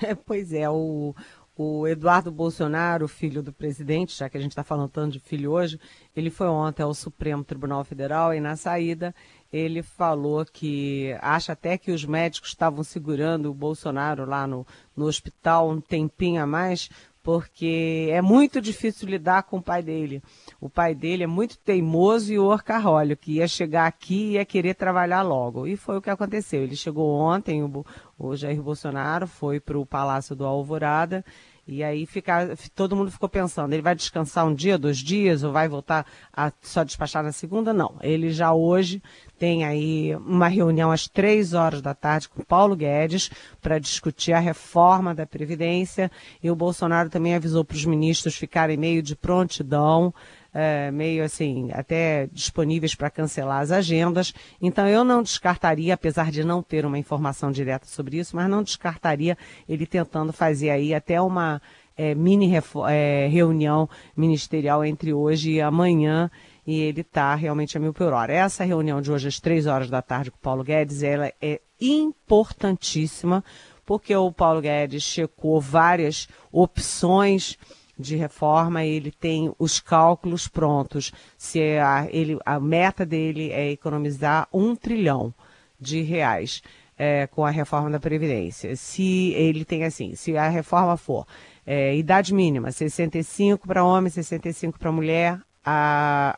É, 0.00 0.14
pois 0.16 0.52
é, 0.52 0.70
o, 0.70 1.14
o 1.62 1.86
Eduardo 1.86 2.32
Bolsonaro, 2.32 3.06
filho 3.06 3.42
do 3.42 3.52
presidente, 3.52 4.16
já 4.16 4.30
que 4.30 4.38
a 4.38 4.40
gente 4.40 4.52
está 4.52 4.64
falando 4.64 4.88
tanto 4.88 5.12
de 5.12 5.20
filho 5.20 5.50
hoje, 5.50 5.78
ele 6.16 6.30
foi 6.30 6.46
ontem 6.46 6.82
ao 6.82 6.94
Supremo 6.94 7.44
Tribunal 7.44 7.84
Federal 7.84 8.32
e 8.32 8.40
na 8.40 8.56
saída 8.56 9.14
ele 9.52 9.82
falou 9.82 10.42
que 10.46 11.14
acha 11.20 11.52
até 11.52 11.76
que 11.76 11.90
os 11.90 12.02
médicos 12.02 12.48
estavam 12.48 12.82
segurando 12.82 13.50
o 13.50 13.54
Bolsonaro 13.54 14.24
lá 14.24 14.46
no, 14.46 14.66
no 14.96 15.04
hospital 15.04 15.68
um 15.68 15.82
tempinho 15.82 16.42
a 16.42 16.46
mais, 16.46 16.88
porque 17.22 18.08
é 18.10 18.22
muito 18.22 18.58
difícil 18.58 19.06
lidar 19.06 19.42
com 19.42 19.58
o 19.58 19.62
pai 19.62 19.82
dele. 19.82 20.22
O 20.62 20.70
pai 20.70 20.94
dele 20.94 21.24
é 21.24 21.26
muito 21.26 21.58
teimoso 21.58 22.32
e 22.32 22.38
orcarrolho, 22.38 23.18
que 23.18 23.32
ia 23.32 23.46
chegar 23.46 23.86
aqui 23.86 24.14
e 24.14 24.32
ia 24.32 24.46
querer 24.46 24.74
trabalhar 24.74 25.20
logo. 25.20 25.66
E 25.66 25.76
foi 25.76 25.98
o 25.98 26.00
que 26.00 26.08
aconteceu. 26.08 26.62
Ele 26.62 26.74
chegou 26.74 27.10
ontem, 27.10 27.62
o, 27.62 27.84
o 28.18 28.34
Jair 28.34 28.62
Bolsonaro 28.62 29.26
foi 29.26 29.60
para 29.60 29.78
o 29.78 29.84
Palácio 29.84 30.34
do 30.34 30.46
Alvorada 30.46 31.22
e 31.70 31.84
aí 31.84 32.06
fica, 32.06 32.56
todo 32.74 32.96
mundo 32.96 33.10
ficou 33.10 33.28
pensando, 33.28 33.72
ele 33.72 33.82
vai 33.82 33.94
descansar 33.94 34.46
um 34.46 34.54
dia, 34.54 34.76
dois 34.76 34.98
dias, 34.98 35.42
ou 35.42 35.52
vai 35.52 35.68
voltar 35.68 36.04
a 36.32 36.52
só 36.60 36.82
despachar 36.82 37.22
na 37.22 37.32
segunda? 37.32 37.72
Não. 37.72 37.94
Ele 38.02 38.30
já 38.30 38.52
hoje 38.52 39.02
tem 39.38 39.64
aí 39.64 40.14
uma 40.16 40.48
reunião 40.48 40.90
às 40.90 41.08
três 41.08 41.54
horas 41.54 41.80
da 41.80 41.94
tarde 41.94 42.28
com 42.28 42.42
Paulo 42.42 42.76
Guedes 42.76 43.30
para 43.60 43.78
discutir 43.78 44.32
a 44.32 44.38
reforma 44.38 45.14
da 45.14 45.26
Previdência. 45.26 46.10
E 46.42 46.50
o 46.50 46.56
Bolsonaro 46.56 47.08
também 47.08 47.34
avisou 47.34 47.64
para 47.64 47.76
os 47.76 47.84
ministros 47.84 48.36
ficarem 48.36 48.76
meio 48.76 49.02
de 49.02 49.16
prontidão 49.16 50.12
é, 50.52 50.90
meio 50.90 51.24
assim, 51.24 51.70
até 51.72 52.28
disponíveis 52.32 52.94
para 52.94 53.10
cancelar 53.10 53.60
as 53.60 53.70
agendas. 53.70 54.32
Então 54.60 54.86
eu 54.88 55.04
não 55.04 55.22
descartaria, 55.22 55.94
apesar 55.94 56.30
de 56.30 56.44
não 56.44 56.62
ter 56.62 56.84
uma 56.84 56.98
informação 56.98 57.50
direta 57.50 57.86
sobre 57.86 58.18
isso, 58.18 58.36
mas 58.36 58.48
não 58.48 58.62
descartaria 58.62 59.36
ele 59.68 59.86
tentando 59.86 60.32
fazer 60.32 60.70
aí 60.70 60.94
até 60.94 61.20
uma 61.20 61.60
é, 61.96 62.14
mini 62.14 62.52
é, 62.88 63.28
reunião 63.28 63.88
ministerial 64.16 64.84
entre 64.84 65.12
hoje 65.12 65.52
e 65.52 65.60
amanhã 65.60 66.30
e 66.66 66.80
ele 66.80 67.00
está 67.00 67.34
realmente 67.34 67.76
a 67.76 67.80
mil 67.80 67.92
por 67.92 68.12
hora. 68.12 68.32
Essa 68.32 68.64
reunião 68.64 69.00
de 69.00 69.10
hoje 69.10 69.28
às 69.28 69.40
três 69.40 69.66
horas 69.66 69.90
da 69.90 70.00
tarde 70.00 70.30
com 70.30 70.36
o 70.36 70.40
Paulo 70.40 70.62
Guedes, 70.62 71.02
ela 71.02 71.32
é 71.40 71.60
importantíssima, 71.80 73.44
porque 73.84 74.14
o 74.14 74.30
Paulo 74.30 74.60
Guedes 74.60 75.02
checou 75.02 75.60
várias 75.60 76.28
opções 76.52 77.58
de 78.00 78.16
reforma, 78.16 78.84
ele 78.84 79.10
tem 79.10 79.52
os 79.58 79.78
cálculos 79.78 80.48
prontos. 80.48 81.12
Se 81.36 81.60
é 81.60 81.80
a, 81.80 82.08
ele, 82.10 82.38
a 82.44 82.58
meta 82.58 83.04
dele 83.04 83.50
é 83.50 83.70
economizar 83.70 84.48
um 84.52 84.74
trilhão 84.74 85.32
de 85.78 86.02
reais 86.02 86.62
é, 86.98 87.26
com 87.26 87.44
a 87.44 87.50
reforma 87.50 87.90
da 87.90 87.98
Previdência. 88.00 88.76
Se 88.76 89.32
ele 89.32 89.64
tem 89.64 89.84
assim, 89.84 90.14
se 90.14 90.36
a 90.36 90.48
reforma 90.48 90.96
for 90.96 91.26
é, 91.66 91.96
idade 91.96 92.34
mínima, 92.34 92.72
65 92.72 93.66
para 93.66 93.84
homem, 93.84 94.10
65 94.10 94.78
para 94.78 94.92
mulher, 94.92 95.40
a, 95.64 96.36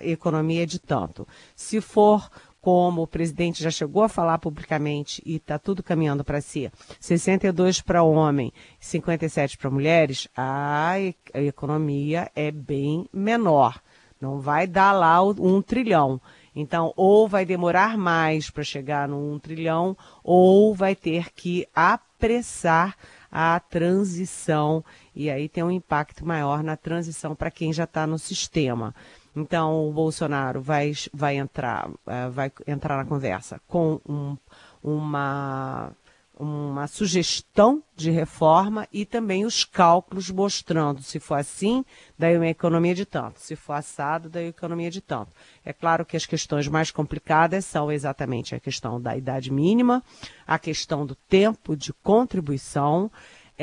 a 0.00 0.06
economia 0.06 0.62
é 0.64 0.66
de 0.66 0.78
tanto. 0.78 1.26
Se 1.54 1.80
for 1.80 2.30
como 2.60 3.02
o 3.02 3.06
presidente 3.06 3.62
já 3.62 3.70
chegou 3.70 4.02
a 4.02 4.08
falar 4.08 4.38
publicamente 4.38 5.22
e 5.24 5.36
está 5.36 5.58
tudo 5.58 5.82
caminhando 5.82 6.24
para 6.24 6.40
si, 6.40 6.70
62 6.98 7.80
para 7.80 8.02
homem, 8.02 8.52
57 8.78 9.56
para 9.56 9.70
mulheres, 9.70 10.28
a, 10.36 10.92
a 11.34 11.42
economia 11.42 12.30
é 12.34 12.50
bem 12.50 13.06
menor. 13.12 13.80
Não 14.20 14.38
vai 14.38 14.66
dar 14.66 14.92
lá 14.92 15.22
um 15.22 15.62
trilhão. 15.62 16.20
Então, 16.54 16.92
ou 16.96 17.26
vai 17.26 17.46
demorar 17.46 17.96
mais 17.96 18.50
para 18.50 18.62
chegar 18.62 19.08
no 19.08 19.32
um 19.32 19.38
trilhão, 19.38 19.96
ou 20.22 20.74
vai 20.74 20.94
ter 20.94 21.32
que 21.32 21.66
apressar 21.74 22.96
a 23.30 23.58
transição, 23.60 24.84
e 25.14 25.30
aí 25.30 25.48
tem 25.48 25.62
um 25.62 25.70
impacto 25.70 26.26
maior 26.26 26.64
na 26.64 26.76
transição 26.76 27.34
para 27.34 27.50
quem 27.50 27.72
já 27.72 27.84
está 27.84 28.06
no 28.06 28.18
sistema. 28.18 28.94
Então 29.34 29.88
o 29.88 29.92
Bolsonaro 29.92 30.60
vai, 30.60 30.92
vai 31.12 31.36
entrar, 31.36 31.88
uh, 31.88 32.30
vai 32.30 32.52
entrar 32.66 32.96
na 32.96 33.04
conversa 33.04 33.60
com 33.66 34.00
um, 34.08 34.36
uma 34.82 35.92
uma 36.40 36.86
sugestão 36.86 37.82
de 37.94 38.10
reforma 38.10 38.88
e 38.90 39.04
também 39.04 39.44
os 39.44 39.62
cálculos 39.62 40.30
mostrando, 40.30 41.02
se 41.02 41.20
for 41.20 41.34
assim, 41.34 41.84
daí 42.18 42.34
uma 42.34 42.48
economia 42.48 42.94
de 42.94 43.04
tanto, 43.04 43.38
se 43.38 43.54
for 43.54 43.74
assado, 43.74 44.30
daí 44.30 44.44
uma 44.44 44.50
economia 44.50 44.90
de 44.90 45.02
tanto. 45.02 45.32
É 45.62 45.70
claro 45.70 46.02
que 46.02 46.16
as 46.16 46.24
questões 46.24 46.66
mais 46.66 46.90
complicadas 46.90 47.66
são 47.66 47.92
exatamente 47.92 48.54
a 48.54 48.60
questão 48.60 48.98
da 48.98 49.14
idade 49.14 49.52
mínima, 49.52 50.02
a 50.46 50.58
questão 50.58 51.04
do 51.04 51.14
tempo 51.14 51.76
de 51.76 51.92
contribuição, 51.92 53.10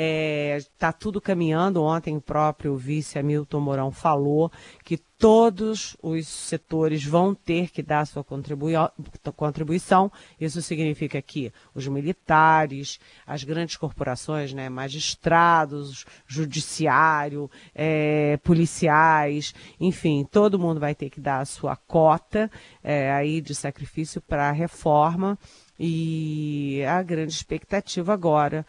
é, 0.00 0.60
tá 0.78 0.92
tudo 0.92 1.20
caminhando. 1.20 1.82
Ontem 1.82 2.16
o 2.16 2.20
próprio 2.20 2.76
vice 2.76 3.18
Hamilton 3.18 3.58
Mourão 3.58 3.90
falou 3.90 4.48
que 4.84 4.96
todos 4.96 5.96
os 6.00 6.28
setores 6.28 7.04
vão 7.04 7.34
ter 7.34 7.68
que 7.70 7.82
dar 7.82 8.06
sua 8.06 8.24
contribuição. 8.24 10.12
Isso 10.40 10.62
significa 10.62 11.20
que 11.20 11.52
os 11.74 11.88
militares, 11.88 13.00
as 13.26 13.42
grandes 13.42 13.76
corporações, 13.76 14.52
né, 14.52 14.68
magistrados, 14.68 16.04
judiciário, 16.28 17.50
é, 17.74 18.36
policiais, 18.44 19.52
enfim, 19.80 20.24
todo 20.30 20.60
mundo 20.60 20.78
vai 20.78 20.94
ter 20.94 21.10
que 21.10 21.20
dar 21.20 21.40
a 21.40 21.44
sua 21.44 21.74
cota 21.74 22.48
é, 22.84 23.10
aí 23.10 23.40
de 23.40 23.52
sacrifício 23.52 24.20
para 24.20 24.48
a 24.48 24.52
reforma. 24.52 25.36
E 25.80 26.82
a 26.88 27.02
grande 27.02 27.32
expectativa 27.32 28.12
agora 28.12 28.64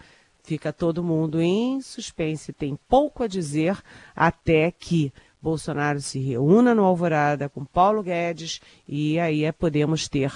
Fica 0.49 0.73
todo 0.73 1.03
mundo 1.03 1.39
em 1.39 1.79
suspense, 1.79 2.51
tem 2.51 2.75
pouco 2.87 3.21
a 3.21 3.27
dizer 3.27 3.77
até 4.15 4.71
que 4.71 5.13
Bolsonaro 5.39 6.01
se 6.01 6.17
reúna 6.17 6.73
no 6.73 6.85
Alvorada 6.85 7.47
com 7.47 7.63
Paulo 7.63 8.01
Guedes 8.01 8.59
e 8.87 9.19
aí 9.19 9.45
é, 9.45 9.51
podemos 9.51 10.09
ter, 10.09 10.33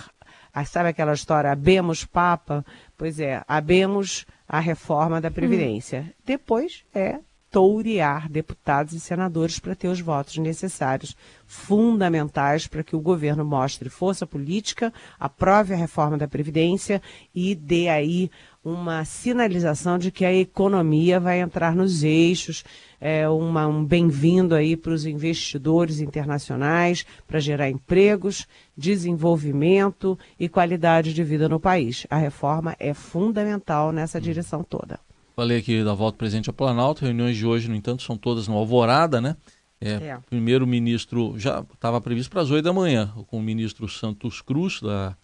ah, 0.54 0.64
sabe 0.66 0.90
aquela 0.90 1.14
história, 1.14 1.52
abemos 1.52 2.06
Papa? 2.06 2.64
Pois 2.96 3.20
é, 3.20 3.44
abemos 3.48 4.28
a 4.48 4.60
reforma 4.60 5.20
da 5.20 5.32
Previdência. 5.32 6.06
Hum. 6.08 6.14
Depois 6.24 6.86
é 6.94 7.18
tourear 7.54 8.28
deputados 8.28 8.94
e 8.94 9.00
senadores 9.00 9.60
para 9.60 9.76
ter 9.76 9.88
os 9.88 10.02
votos 10.02 10.38
necessários, 10.38 11.16
fundamentais 11.46 12.66
para 12.66 12.84
que 12.84 12.96
o 12.96 13.00
governo 13.00 13.46
mostre 13.46 13.90
força 13.90 14.26
política, 14.26 14.92
aprove 15.20 15.72
a 15.72 15.78
reforma 15.78 16.18
da 16.18 16.28
Previdência 16.28 17.00
e 17.34 17.54
dê 17.54 17.90
aí 17.90 18.32
uma 18.66 19.06
sinalização 19.06 20.00
de 20.00 20.10
que 20.10 20.26
a 20.26 20.34
economia 20.34 21.20
vai 21.20 21.42
entrar 21.42 21.76
nos 21.76 22.04
eixos, 22.04 22.66
é, 23.00 23.30
uma, 23.30 23.68
um 23.68 23.86
bem-vindo 23.86 24.56
aí 24.56 24.76
para 24.76 24.94
os 24.94 25.06
investidores 25.06 26.00
internacionais, 26.00 27.06
para 27.28 27.40
gerar 27.40 27.70
empregos, 27.70 28.48
desenvolvimento 28.76 30.18
e 30.40 30.50
qualidade 30.50 31.14
de 31.14 31.24
vida 31.24 31.48
no 31.48 31.60
país. 31.60 32.08
A 32.10 32.18
reforma 32.18 32.76
é 32.80 32.96
fundamental 32.96 33.92
nessa 33.92 34.20
direção 34.20 34.64
toda. 34.64 35.00
Falei 35.36 35.58
aqui 35.58 35.84
da 35.84 35.94
volta 35.94 36.18
presente 36.18 36.50
ao 36.50 36.54
Planalto, 36.54 37.04
reuniões 37.04 37.36
de 37.36 37.46
hoje, 37.46 37.68
no 37.68 37.76
entanto, 37.76 38.04
são 38.04 38.16
todas 38.16 38.48
no 38.48 38.56
Alvorada, 38.56 39.20
né? 39.20 39.36
É, 39.82 39.94
é. 39.94 40.20
Primeiro-ministro 40.30 41.34
já 41.38 41.66
estava 41.74 42.00
previsto 42.00 42.30
para 42.30 42.42
as 42.42 42.52
oito 42.52 42.64
da 42.64 42.72
manhã, 42.72 43.12
com 43.28 43.38
o 43.38 43.42
ministro 43.42 43.90
Santos 43.90 44.42
Cruz, 44.42 44.80
da 44.80 45.18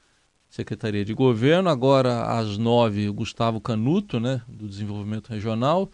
Secretaria 0.49 1.05
de 1.05 1.13
Governo. 1.13 1.69
Agora, 1.69 2.23
às 2.23 2.57
nove, 2.57 3.07
Gustavo 3.09 3.61
Canuto, 3.61 4.19
né, 4.19 4.41
do 4.47 4.67
Desenvolvimento 4.67 5.29
Regional. 5.29 5.89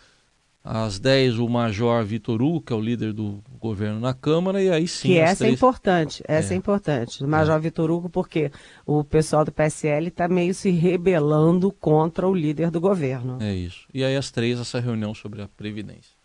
Às 0.67 0.97
10, 0.97 1.37
o 1.37 1.47
Major 1.47 2.03
Vitor 2.03 2.41
Hugo, 2.41 2.59
que 2.59 2.73
é 2.73 2.75
o 2.75 2.81
líder 2.81 3.13
do 3.13 3.43
governo 3.59 3.99
na 3.99 4.15
Câmara, 4.15 4.59
e 4.59 4.67
aí 4.71 4.87
sim. 4.87 5.09
Que 5.09 5.19
essa 5.19 5.43
três... 5.43 5.51
é 5.51 5.53
importante, 5.53 6.23
essa 6.27 6.53
é, 6.53 6.55
é 6.55 6.57
importante. 6.57 7.23
O 7.23 7.27
Major 7.27 7.55
é. 7.55 7.59
Vitor 7.59 7.91
Hugo, 7.91 8.09
porque 8.09 8.51
o 8.83 9.03
pessoal 9.03 9.45
do 9.45 9.51
PSL 9.51 10.07
está 10.07 10.27
meio 10.27 10.55
se 10.55 10.71
rebelando 10.71 11.71
contra 11.71 12.27
o 12.27 12.33
líder 12.33 12.71
do 12.71 12.81
governo. 12.81 13.37
É 13.39 13.53
isso. 13.53 13.87
E 13.93 14.03
aí, 14.03 14.15
às 14.15 14.31
três, 14.31 14.59
essa 14.59 14.79
reunião 14.79 15.13
sobre 15.13 15.43
a 15.43 15.47
Previdência. 15.47 16.15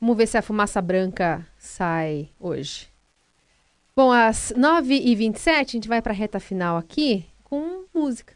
Vamos 0.00 0.16
ver 0.16 0.28
se 0.28 0.38
a 0.38 0.42
fumaça 0.42 0.80
branca 0.80 1.44
sai 1.58 2.28
hoje. 2.38 2.86
Bom, 3.96 4.12
às 4.12 4.52
9h27, 4.56 5.48
a 5.48 5.62
gente 5.64 5.88
vai 5.88 6.00
para 6.00 6.12
a 6.12 6.16
reta 6.16 6.38
final 6.38 6.76
aqui 6.76 7.26
com 7.42 7.84
música. 7.92 8.34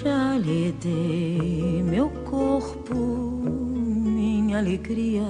Já 0.00 0.38
lhe 0.38 0.72
dei 0.72 1.82
meu 1.82 2.08
corpo, 2.24 3.37
minha 4.48 4.60
alegria. 4.60 5.22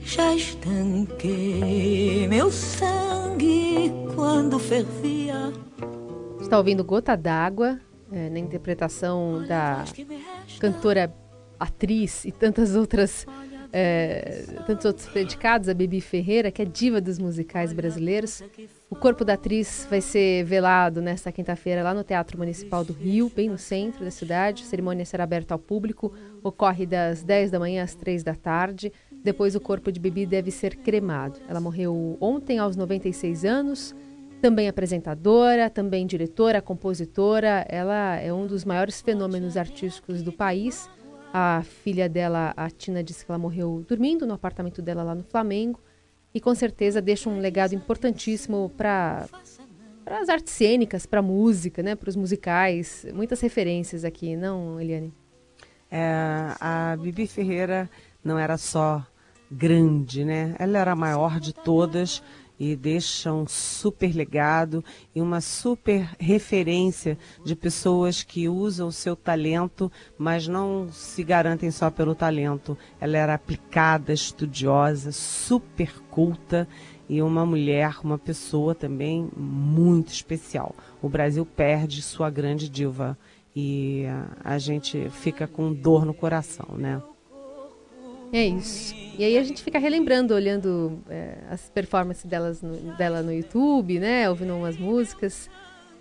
Já 0.00 0.34
estanquei 0.34 2.28
meu 2.28 2.50
sangue 2.50 3.90
quando 4.14 4.58
fervia. 4.58 5.50
Está 6.38 6.58
ouvindo 6.58 6.84
Gota 6.84 7.16
d'Água, 7.16 7.80
é, 8.12 8.28
na 8.28 8.38
interpretação 8.38 9.42
da 9.48 9.82
cantora, 10.58 11.14
atriz 11.58 12.26
e 12.26 12.32
tantas 12.32 12.76
outras 12.76 13.24
é, 13.72 14.44
tantos 14.66 14.84
outros 14.84 15.06
predicados, 15.06 15.68
a 15.68 15.74
Bibi 15.74 16.00
Ferreira, 16.00 16.50
que 16.50 16.62
é 16.62 16.64
diva 16.64 17.00
dos 17.00 17.18
musicais 17.18 17.72
brasileiros. 17.72 18.42
O 18.88 18.96
corpo 18.96 19.24
da 19.24 19.34
atriz 19.34 19.86
vai 19.88 20.00
ser 20.00 20.44
velado 20.44 21.00
nesta 21.00 21.30
quinta-feira 21.30 21.82
lá 21.82 21.94
no 21.94 22.02
Teatro 22.02 22.36
Municipal 22.36 22.84
do 22.84 22.92
Rio, 22.92 23.30
bem 23.34 23.48
no 23.48 23.58
centro 23.58 24.04
da 24.04 24.10
cidade. 24.10 24.64
A 24.64 24.66
cerimônia 24.66 25.04
será 25.04 25.24
aberta 25.24 25.54
ao 25.54 25.58
público, 25.58 26.12
ocorre 26.42 26.86
das 26.86 27.22
10 27.22 27.50
da 27.50 27.58
manhã 27.58 27.84
às 27.84 27.94
3 27.94 28.24
da 28.24 28.34
tarde. 28.34 28.92
Depois, 29.22 29.54
o 29.54 29.60
corpo 29.60 29.92
de 29.92 30.00
Bibi 30.00 30.26
deve 30.26 30.50
ser 30.50 30.76
cremado. 30.76 31.38
Ela 31.48 31.60
morreu 31.60 32.16
ontem, 32.20 32.58
aos 32.58 32.76
96 32.76 33.44
anos. 33.44 33.94
Também 34.40 34.68
apresentadora, 34.68 35.68
também 35.68 36.06
diretora, 36.06 36.62
compositora. 36.62 37.66
Ela 37.68 38.16
é 38.16 38.32
um 38.32 38.46
dos 38.46 38.64
maiores 38.64 39.02
fenômenos 39.02 39.56
artísticos 39.56 40.22
do 40.22 40.32
país 40.32 40.88
a 41.32 41.62
filha 41.62 42.08
dela, 42.08 42.52
a 42.56 42.70
Tina, 42.70 43.02
disse 43.02 43.24
que 43.24 43.30
ela 43.30 43.38
morreu 43.38 43.84
dormindo 43.88 44.26
no 44.26 44.34
apartamento 44.34 44.82
dela 44.82 45.02
lá 45.02 45.14
no 45.14 45.22
Flamengo. 45.22 45.80
E 46.32 46.40
com 46.40 46.54
certeza 46.54 47.00
deixa 47.02 47.28
um 47.28 47.40
legado 47.40 47.74
importantíssimo 47.74 48.70
para 48.76 49.26
as 50.06 50.28
artes 50.28 50.52
cênicas, 50.52 51.06
para 51.06 51.20
a 51.20 51.22
música, 51.22 51.82
né, 51.82 51.94
para 51.94 52.08
os 52.08 52.16
musicais. 52.16 53.06
Muitas 53.12 53.40
referências 53.40 54.04
aqui, 54.04 54.36
não, 54.36 54.80
Eliane? 54.80 55.12
É, 55.90 56.54
a 56.60 56.96
Bibi 57.00 57.26
Ferreira 57.26 57.90
não 58.22 58.38
era 58.38 58.56
só 58.56 59.04
grande, 59.50 60.24
né? 60.24 60.54
Ela 60.58 60.78
era 60.78 60.92
a 60.92 60.96
maior 60.96 61.40
de 61.40 61.52
todas 61.52 62.22
e 62.60 62.76
deixa 62.76 63.32
um 63.32 63.46
super 63.48 64.14
legado 64.14 64.84
e 65.14 65.22
uma 65.22 65.40
super 65.40 66.10
referência 66.18 67.16
de 67.42 67.56
pessoas 67.56 68.22
que 68.22 68.50
usam 68.50 68.88
o 68.88 68.92
seu 68.92 69.16
talento, 69.16 69.90
mas 70.18 70.46
não 70.46 70.92
se 70.92 71.24
garantem 71.24 71.70
só 71.70 71.90
pelo 71.90 72.14
talento. 72.14 72.76
Ela 73.00 73.16
era 73.16 73.34
aplicada, 73.34 74.12
estudiosa, 74.12 75.10
super 75.10 75.90
culta 76.10 76.68
e 77.08 77.22
uma 77.22 77.46
mulher, 77.46 77.96
uma 78.04 78.18
pessoa 78.18 78.74
também 78.74 79.30
muito 79.34 80.12
especial. 80.12 80.74
O 81.00 81.08
Brasil 81.08 81.46
perde 81.46 82.02
sua 82.02 82.28
grande 82.28 82.68
diva 82.68 83.16
e 83.56 84.04
a 84.44 84.58
gente 84.58 85.08
fica 85.08 85.46
com 85.46 85.72
dor 85.72 86.04
no 86.04 86.12
coração, 86.12 86.76
né? 86.76 87.02
É 88.32 88.46
isso. 88.46 88.94
E 89.18 89.24
aí 89.24 89.36
a 89.36 89.42
gente 89.42 89.62
fica 89.62 89.78
relembrando, 89.78 90.34
olhando 90.34 90.98
é, 91.08 91.38
as 91.50 91.68
performances 91.68 92.24
delas 92.24 92.62
no, 92.62 92.76
dela 92.96 93.22
no 93.22 93.32
YouTube, 93.32 93.98
né? 93.98 94.28
Ouvindo 94.30 94.54
umas 94.54 94.78
músicas, 94.78 95.50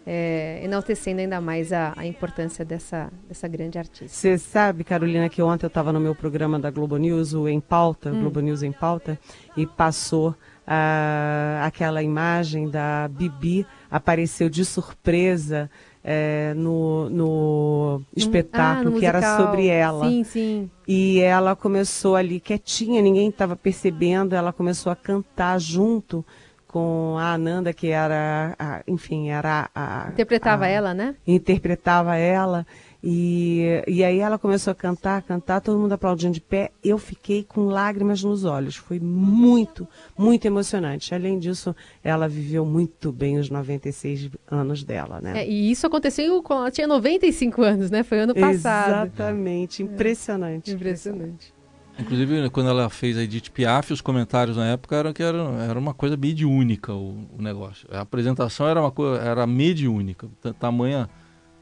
é, 0.05 0.61
enaltecendo 0.63 1.19
ainda 1.21 1.41
mais 1.41 1.73
a, 1.73 1.93
a, 1.97 2.05
importância 2.05 2.63
dessa, 2.63 3.11
dessa 3.27 3.47
grande 3.47 3.77
artista. 3.77 4.15
Você 4.15 4.37
sabe, 4.37 4.83
Carolina, 4.83 5.27
que 5.27 5.41
ontem 5.41 5.65
eu 5.65 5.69
estava 5.69 5.91
no 5.91 5.99
meu 5.99 6.15
programa 6.15 6.59
da 6.59 6.69
Globo 6.71 6.97
News, 6.97 7.33
o 7.33 7.47
Em 7.47 7.59
Pauta, 7.59 8.11
hum. 8.11 8.21
Globo 8.21 8.39
News 8.39 8.63
em 8.63 8.71
Pauta, 8.71 9.19
e 9.57 9.65
passou 9.65 10.35
ah, 10.65 11.61
aquela 11.65 12.01
imagem 12.03 12.69
da 12.69 13.07
Bibi, 13.07 13.65
apareceu 13.89 14.49
de 14.49 14.63
surpresa 14.63 15.69
é, 16.03 16.53
no, 16.55 17.09
no 17.09 18.01
espetáculo 18.15 18.89
ah, 18.89 18.91
no 18.91 18.99
que 18.99 19.05
era 19.05 19.37
sobre 19.37 19.67
ela. 19.67 20.07
Sim, 20.07 20.23
sim. 20.23 20.71
E 20.87 21.19
ela 21.19 21.55
começou 21.55 22.15
ali 22.15 22.39
quietinha, 22.39 23.01
ninguém 23.01 23.29
estava 23.29 23.55
percebendo, 23.55 24.35
ela 24.35 24.53
começou 24.53 24.91
a 24.91 24.95
cantar 24.95 25.59
junto 25.59 26.25
com 26.67 27.15
a 27.17 27.33
Ananda, 27.33 27.73
que 27.73 27.87
era, 27.87 28.55
a, 28.57 28.81
enfim, 28.87 29.29
era 29.29 29.69
a. 29.73 30.09
Interpretava 30.11 30.65
a, 30.65 30.67
ela, 30.67 30.93
né? 30.93 31.15
Interpretava 31.25 32.15
ela. 32.15 32.65
E, 33.01 33.81
e 33.87 34.03
aí 34.03 34.19
ela 34.19 34.37
começou 34.37 34.71
a 34.71 34.75
cantar, 34.75 35.21
cantar, 35.21 35.61
todo 35.61 35.79
mundo 35.79 35.93
aplaudindo 35.93 36.33
de 36.33 36.41
pé. 36.41 36.71
Eu 36.83 36.97
fiquei 36.97 37.43
com 37.43 37.65
lágrimas 37.65 38.21
nos 38.23 38.43
olhos. 38.43 38.75
Foi 38.75 38.99
muito, 38.99 39.87
muito 40.17 40.45
emocionante. 40.45 41.15
Além 41.15 41.39
disso, 41.39 41.73
ela 42.03 42.27
viveu 42.27 42.65
muito 42.65 43.11
bem 43.11 43.37
os 43.37 43.49
96 43.49 44.29
anos 44.51 44.83
dela, 44.83 45.21
né? 45.21 45.43
É, 45.43 45.49
e 45.49 45.71
isso 45.71 45.87
aconteceu 45.87 46.43
quando 46.43 46.59
ela 46.59 46.71
tinha 46.71 46.87
95 46.87 47.61
anos, 47.61 47.89
né? 47.89 48.03
Foi 48.03 48.19
ano 48.19 48.35
passado. 48.35 49.07
Exatamente. 49.07 49.81
Impressionante. 49.81 50.71
É. 50.71 50.73
Impressionante. 50.73 51.53
Inclusive, 51.97 52.49
quando 52.49 52.69
ela 52.69 52.89
fez 52.89 53.17
a 53.17 53.23
Edith 53.23 53.49
Piaf, 53.51 53.91
os 53.91 53.99
comentários 53.99 54.55
na 54.55 54.67
época 54.67 54.95
eram 54.95 55.11
que 55.11 55.21
era, 55.21 55.37
era 55.69 55.77
uma 55.77 55.93
coisa 55.93 56.15
mediúnica 56.15 56.93
o, 56.93 57.27
o 57.37 57.41
negócio. 57.41 57.87
A 57.91 58.01
apresentação 58.01 58.67
era 58.67 58.79
uma 58.79 58.91
coisa, 58.91 59.21
era 59.21 59.45
mediúnica, 59.45 60.27
tamanha 60.57 61.09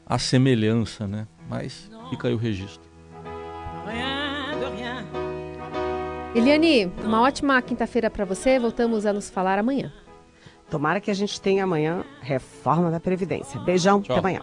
a 0.08 0.18
semelhança, 0.18 1.06
né? 1.06 1.26
Mas 1.48 1.90
fica 2.10 2.28
aí 2.28 2.34
o 2.34 2.38
registro. 2.38 2.88
Eliane, 6.34 6.90
uma 7.04 7.22
ótima 7.22 7.60
quinta-feira 7.60 8.08
para 8.10 8.24
você. 8.24 8.58
Voltamos 8.58 9.04
a 9.04 9.12
nos 9.12 9.28
falar 9.28 9.58
amanhã. 9.58 9.92
Tomara 10.70 11.00
que 11.00 11.10
a 11.10 11.14
gente 11.14 11.40
tenha 11.40 11.64
amanhã 11.64 12.04
reforma 12.20 12.90
da 12.90 13.00
Previdência. 13.00 13.58
Beijão, 13.60 14.00
Tchau. 14.02 14.16
até 14.16 14.20
amanhã. 14.20 14.42